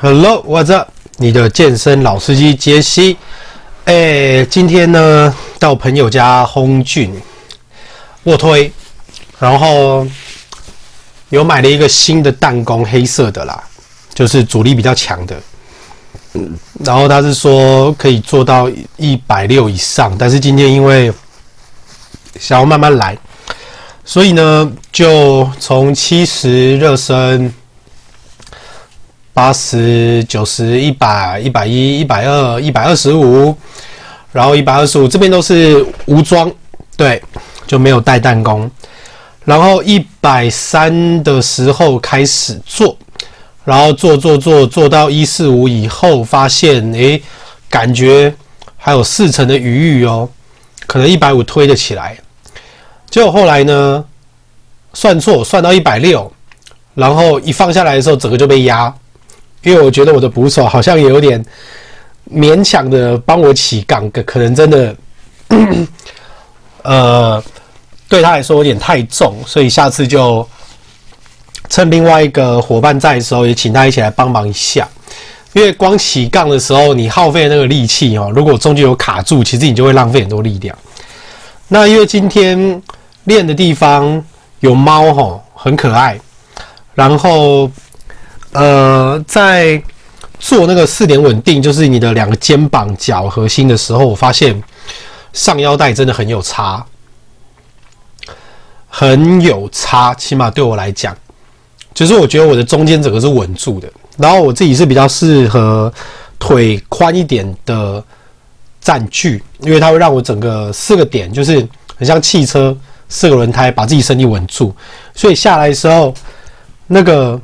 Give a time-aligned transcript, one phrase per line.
[0.00, 0.88] Hello，what's up？
[1.16, 3.16] 你的健身老司机杰西。
[3.84, 7.12] 哎，今天呢，到朋友家轰俊
[8.22, 8.70] 卧推，
[9.40, 10.06] 然后
[11.30, 13.60] 有买了一个新的弹弓，黑色的啦，
[14.14, 15.36] 就是阻力比较强的。
[16.34, 21.12] 嗯，然后他是说可以做到一百六以上，但是今天因为
[22.38, 23.18] 想要慢慢来，
[24.04, 27.52] 所以呢，就从七十热身。
[29.38, 33.56] 八十九十一百一百一一百二一百二十五，
[34.32, 36.50] 然后一百二十五这边都是无装，
[36.96, 37.22] 对，
[37.64, 38.68] 就没有带弹弓。
[39.44, 42.98] 然后一百三的时候开始做，
[43.64, 47.22] 然后做做做做到一四五以后，发现诶，
[47.70, 48.34] 感觉
[48.76, 50.28] 还有四成的余裕哦，
[50.88, 52.18] 可能一百五推得起来。
[53.08, 54.04] 结果后来呢，
[54.94, 56.28] 算错算到一百六，
[56.96, 58.92] 然后一放下来的时候，整个就被压。
[59.62, 61.44] 因为我觉得我的捕手好像也有点
[62.32, 64.96] 勉强的帮我起杠，可能真的，
[66.82, 67.42] 呃，
[68.08, 70.46] 对他来说有点太重，所以下次就
[71.68, 74.88] 趁另外一个伙伴在的时候，也请他一起来帮忙一下。
[75.54, 80.76] 因为光起杠的时候，你耗费那个力气哦，如果中间有卡住，其实你就会浪费很多力量。
[81.68, 82.80] 那因为今天
[83.24, 84.22] 练的地方
[84.60, 86.18] 有猫哦，很可爱，
[86.94, 87.70] 然后。
[88.52, 89.80] 呃，在
[90.38, 94.60] 做那个四点稳定，就是你的两个肩膀、脚核心的时候，我发现
[95.32, 96.84] 上腰带真的很有差，
[98.88, 100.14] 很有差。
[100.14, 101.14] 起码对我来讲，
[101.92, 103.92] 就是我觉得我的中间整个是稳住的。
[104.16, 105.92] 然后我自己是比较适合
[106.38, 108.02] 腿宽一点的
[108.80, 111.56] 站距，因为它会让我整个四个点就是
[111.96, 112.76] 很像汽车
[113.10, 114.74] 四个轮胎，把自己身体稳住。
[115.14, 116.14] 所以下来的时候，
[116.86, 117.38] 那个。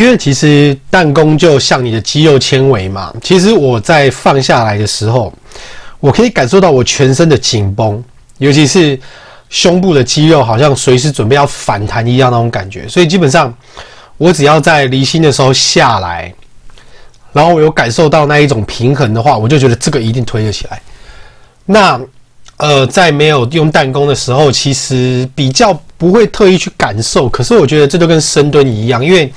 [0.00, 5.30] 因为其实弹弓就像你的肌肉纤维嘛，其实我在放下来的时候，
[6.00, 8.02] 我可以感受到我全身的紧绷，
[8.38, 8.98] 尤其是
[9.50, 12.88] 胸部的肌肉好像随时准备要反弹一样那种感觉。
[12.88, 13.54] 所以基本上，
[14.16, 16.32] 我只要在离心的时候下来，
[17.34, 20.80] 然后我有感受到那一种平衡的话，我就觉得这个一定推得起来。
[21.66, 22.00] 那
[22.56, 27.28] 呃，在没有用弹弓的时候，其实比较不会特意去感受。
[27.28, 29.30] 可是我觉得这就跟深蹲一样，因为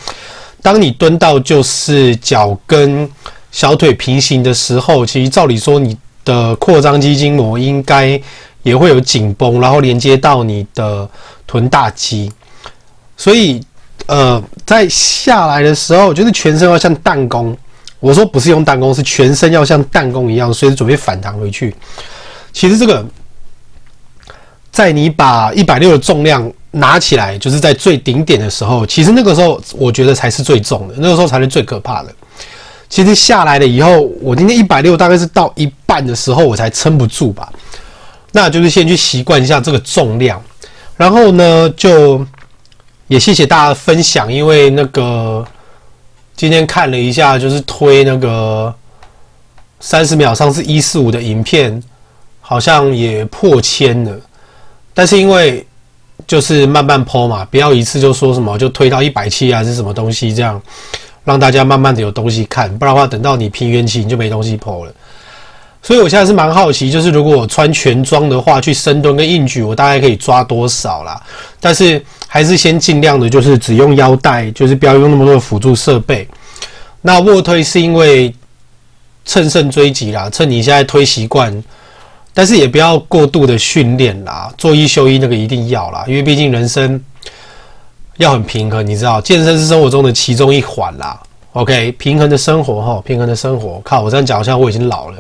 [0.64, 3.08] 当你蹲到就是脚跟
[3.52, 8.20] 小腿平行的时候，其实照理说你的扩张肌筋膜应该
[8.64, 11.08] 也会有紧绷，然后连接到你的
[11.46, 12.32] 臀大肌。
[13.18, 13.62] 所以，
[14.08, 17.56] 呃，在下来的时候，就是全身要像弹弓。
[18.00, 21.76] 我说不是用弹弓，是全身要像弹弓一样，随时准备反弹回去。
[22.54, 23.06] 其实这个，
[24.72, 26.50] 在你把一百六的重量。
[26.76, 32.12] 拿起来就是在最顶点的时候，其实那个时候我觉得才是最重的，那个时候才是最可怕的。
[32.90, 37.48] 其实下来了以后，我今天一百六大概是到一半的时候我才撑不住吧。
[38.32, 40.42] 那就是先去习惯一下这个重量，
[40.98, 42.26] 然后呢，就
[43.08, 45.46] 也谢谢大家分享，因为那个
[46.36, 48.74] 今天看了一下，就是推那个
[49.80, 51.82] 三十秒上是一四五的影片，
[52.42, 54.20] 好像也破千了，
[54.92, 55.64] 但是因为。
[56.26, 60.62] 就是慢慢 po 嘛，不要一次就说什么就推到一百七还是什么东西，这样
[61.26, 64.92] 让大家慢慢的有东西看，不然的话等到你平原期你就没东西 po 了。
[65.82, 71.22] 所以我现在是蛮好奇，就是如果我穿全装的话，去深蹲跟硬举，我大概可以抓多少啦？
[71.60, 76.26] 但是还是先尽量的，就是只用腰带，就是不要用那么多的辅助设备。
[77.02, 78.34] 那卧推是因为
[79.26, 81.62] 乘胜追击啦，趁你现在推习惯。
[82.34, 87.00] 但是也不要过度的训练啦，做一休一那个一定要啦，因为毕竟人生
[88.18, 91.22] 要很平衡，你知道，健身是生活中的其中一环啦。
[91.52, 95.18] OK，平衡的生活哈，平衡的生活，靠，我这样讲好像我已经老了。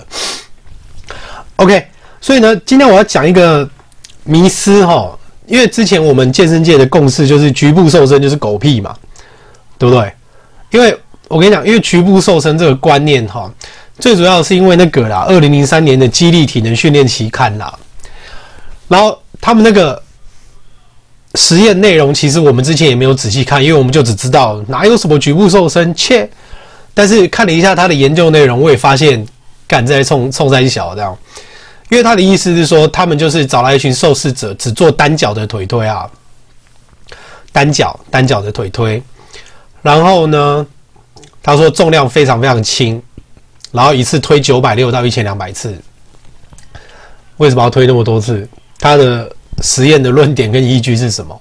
[1.57, 1.85] OK，
[2.19, 3.69] 所以呢，今天我要讲一个
[4.23, 8.95] 迷思哈，因为之前我们健身界的共识就是局部瘦身就是狗屁嘛，
[9.77, 10.11] 对不对？
[10.71, 10.97] 因为
[11.27, 13.51] 我跟你讲，因为局部瘦身这个观念哈。
[13.99, 17.77] 最主要是因为那个啦，二零零三年的《肌力体能训练期刊》啦，
[18.87, 20.01] 然后他们那个
[21.35, 26.27] 实验内容，其实我们之前也没有仔细看，因为我们就只知道哪有什么局部瘦身，切。
[26.95, 29.25] 但是看了一下他的研究内容，我也发现，
[29.67, 31.17] 干在冲冲三小这样，
[31.89, 36.09] 因为他的意思是说，他们就是找来一群受试者，只做单脚的腿推啊，
[37.51, 39.01] 单脚单脚的腿推，
[39.81, 40.65] 然后呢，
[41.41, 43.01] 他说重量非常非常轻。
[43.73, 45.77] 然后一次推九百六到一千两百次，
[47.37, 48.47] 为什么要推那么多次？
[48.79, 49.29] 他的
[49.61, 51.37] 实验的论点跟依据是什么？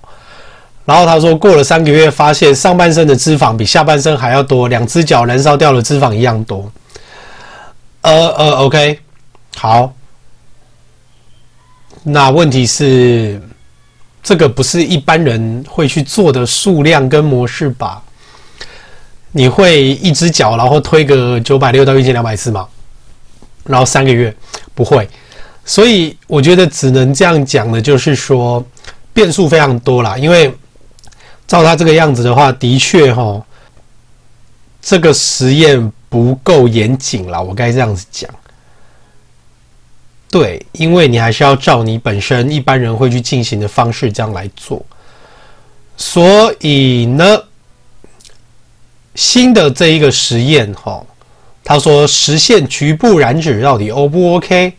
[0.85, 6.73] 然后他说过了三个月，发现上半身的脂肪比下半身还要多，两只脚燃烧掉的脂肪一样多。
[8.01, 8.99] 呃呃，OK，
[9.57, 9.93] 好。
[12.03, 13.41] 那问题是，
[14.23, 18.03] 这个不是一般人会去做的数量跟模式吧？
[19.33, 22.69] 你会一只脚然后推个九百六到一千两百次吗？
[23.65, 24.35] 然后三个月
[24.75, 25.09] 不会，
[25.65, 28.65] 所以我觉得只能这样讲的，就是说
[29.13, 30.19] 变数非常多啦。
[30.19, 30.53] 因为
[31.47, 33.43] 照他这个样子的话，的确齁，
[34.81, 38.29] 这个实验不够严谨啦，我该这样子讲。
[40.29, 44.85] 对，因为你还是要照你本身一般人会去进行的方式这样来做，
[45.97, 47.39] 所以呢，
[49.15, 51.05] 新的这一个实验哈，
[51.63, 54.73] 他说实现局部燃脂到底 O 不 OK？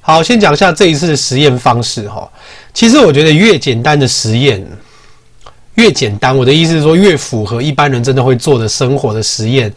[0.00, 2.30] 好，先讲一下这一次的实验方式哈。
[2.72, 4.66] 其实我觉得越简单的实验
[5.74, 9.72] 越简单，我的意思是说越符合一般人真的会做的生活的实验。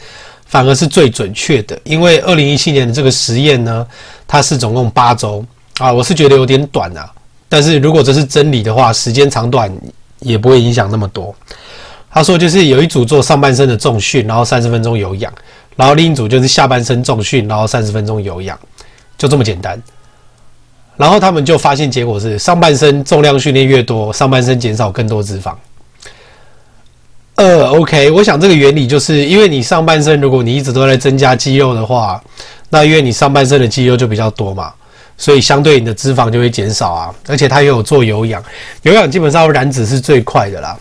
[0.49, 3.85] 反而是最准确的，因为二零一七年的这个实验呢，
[4.25, 5.45] 它是总共八周
[5.77, 7.11] 啊，我是觉得有点短啊。
[7.49, 9.69] 但是如果这是真理的话，时间长短
[10.19, 11.35] 也不会影响那么多。
[12.17, 15.31] 他说就是有一组做上半身的重训，然后三十分钟有氧，
[15.75, 18.57] 然后另一组就是下半身重训，然后三十分钟有氧，
[19.19, 19.79] 就这么简单。
[20.95, 25.53] 然后他们就发现结果是上半身重量训练越多，上半身减少更多脂肪。
[27.35, 32.19] 呃，OK，我想这个原理就是因为你上半身，如果你一直都在增加肌肉的话，
[32.71, 34.73] 那因为你上半身的肌肉就比较多嘛，
[35.19, 37.13] 所以相对你的脂肪就会减少啊。
[37.27, 38.43] 而且它也有做有氧，
[38.81, 40.75] 有氧基本上燃脂是最快的啦。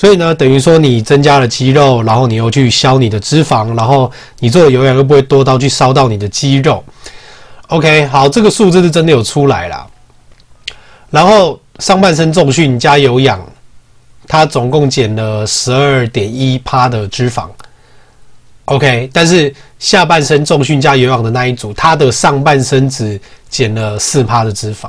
[0.00, 6.82] 所以呢，等于说你增加了肌肉，然后你又去消你的脂肪，然后你做的有氧又不会多到去烧到你的肌肉。
[7.66, 9.86] OK，好，这个数字是真的有出来啦。
[11.10, 13.38] 然后上半身重训加有氧。
[14.32, 17.48] 它总共减了十二点一趴的脂肪
[18.66, 24.88] ，OK，但是下半身重训加有氧的那一组，它的上半身只减了四趴的脂肪，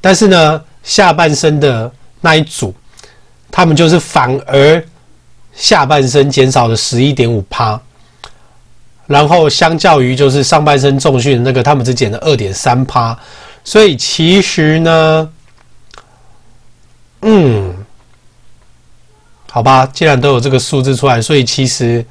[0.00, 1.90] 但是呢，下半身的
[2.20, 2.72] 那一组，
[3.50, 4.84] 他们就是反而
[5.52, 7.80] 下半身减少了十一点五趴，
[9.06, 13.18] 然后相较于就是上半身重训的那个，他们只减了二点三趴，
[13.64, 15.30] 所以其实呢，
[17.22, 17.74] 嗯。
[19.50, 22.04] 好吧，既然都有这个数字出来，所以其实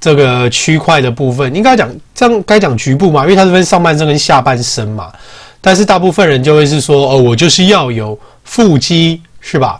[0.00, 5.12] 这个区块的部分应该讲这样该讲局部嘛，因为它是分上半身跟下半身嘛。
[5.60, 9.78] 但是大部分人就会是说，哦，我就是要有腹肌，是吧？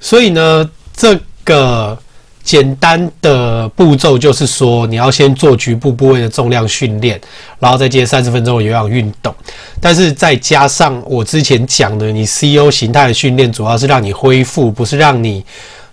[0.00, 1.98] 所以呢，这个
[2.42, 7.20] 简单的步骤就是说，你要先做局部部位的重量训练，
[7.58, 9.34] 然后再接三十分钟的有氧运动。
[9.80, 15.44] 但是再加上我之前讲的，你 CO 形态的训练主要是让你恢复，不是让你。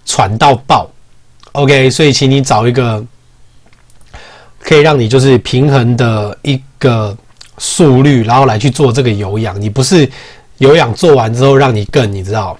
[0.05, 0.85] 喘到爆
[1.53, 3.01] ，OK，所以请你找一个
[4.59, 7.17] 可以让你就是平衡的一个
[7.57, 9.61] 速率，然后来去做这个有氧。
[9.61, 10.05] 你不是
[10.57, 12.59] 有氧做完之后让你更，你知道，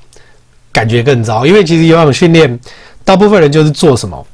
[0.74, 1.46] 感觉更糟。
[1.46, 2.60] 因为其实有氧训练，
[3.06, 4.26] 大部分人就是做什么？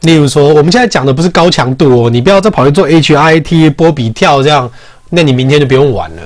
[0.00, 4.70] 例如说，我们现在讲的不是高强度哦，你不要再跑去做 H I T 波比跳这样，
[5.08, 6.22] 那你明天就不用玩了。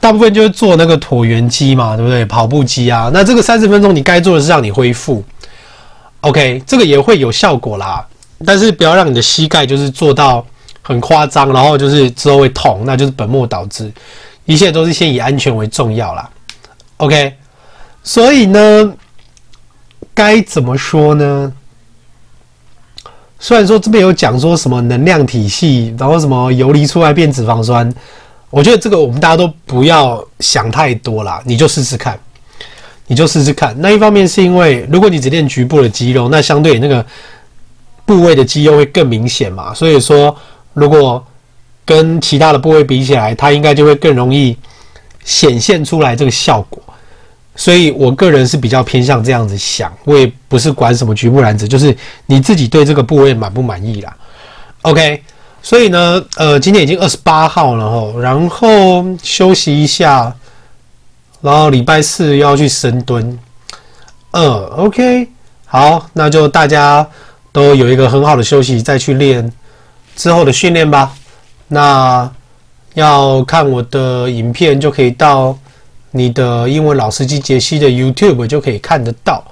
[0.00, 2.24] 大部分就是做那个椭圆机嘛，对不对？
[2.24, 5.22] 跑步机啊，那这个三十分钟你该做的是让你恢复
[6.22, 8.04] ，OK，这个也会有效果啦。
[8.44, 10.44] 但是不要让你的膝盖就是做到
[10.80, 13.92] 很夸张，然后就是之后会痛，那就是本末倒置。
[14.46, 16.28] 一切都是先以安全为重要啦
[16.96, 17.34] ，OK。
[18.02, 18.94] 所以呢，
[20.14, 21.52] 该怎么说呢？
[23.38, 27.90] 虽然说这边有讲说什么能量体系，然后什么游离出来变脂肪酸。
[28.50, 32.18] 我觉得这个我们大家都不要想太多啦，你就试试看，
[33.06, 33.74] 你就试试看。
[33.78, 37.04] 那一方面是因为，如果你只练局部的肌肉，那相对那个
[38.04, 39.72] 部位的肌肉会更明显嘛。
[39.72, 40.36] 所以说，
[40.74, 41.24] 如果
[41.86, 44.56] 跟其他的部位比起来，它应该就会更容易
[45.24, 46.82] 显现出来这个效果。
[47.60, 54.16] 所以我个人是比较偏向这样子想，我也不是管什么局部燃脂，就是你自己对这个部位满不满意啦。
[54.80, 55.22] OK。
[55.62, 60.34] 所以呢，呃，今天已经二十八号了吼，然后休息一下，
[61.42, 63.38] 然后礼拜四要去深蹲，
[64.30, 65.28] 呃，OK，
[65.66, 67.06] 好，那就大家
[67.52, 69.52] 都有一个很好的休息，再去练
[70.16, 71.12] 之后的训练吧。
[71.68, 72.26] 那
[72.94, 75.54] 要看我的影片，就可以到
[76.12, 79.42] 你的英文老司机杰西的 YouTube 就可以看得到。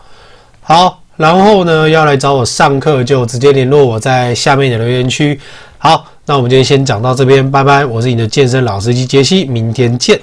[0.61, 5.39] 好，然后呢，要来找我上课，就直接联络我在下面的留言区。
[5.79, 7.87] 好，那我们今天先讲到这边，拜拜！
[7.87, 10.21] 我是你的健身老司机杰西，明天见。